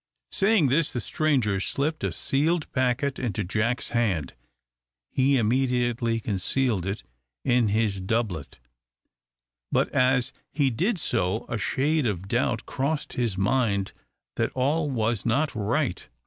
Saying 0.31 0.69
this, 0.69 0.91
the 0.91 0.99
stranger 0.99 1.59
slipped 1.59 2.03
a 2.03 2.11
sealed 2.11 2.71
packet 2.71 3.19
into 3.19 3.43
Jack's 3.43 3.89
hand. 3.89 4.33
He 5.11 5.37
immediately 5.37 6.19
concealed 6.19 6.87
it 6.87 7.03
in 7.45 7.67
his 7.67 8.01
doublet, 8.01 8.57
but 9.71 9.89
as 9.89 10.33
he 10.51 10.71
did 10.71 10.97
so 10.97 11.45
a 11.47 11.59
shade 11.59 12.07
of 12.07 12.27
doubt 12.27 12.65
crossed 12.65 13.13
his 13.13 13.37
mind 13.37 13.91
that 14.37 14.49
all 14.55 14.89
was 14.89 15.23
not 15.23 15.53
right. 15.53 16.09